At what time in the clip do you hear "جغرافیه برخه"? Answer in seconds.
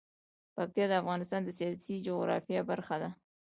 2.07-2.95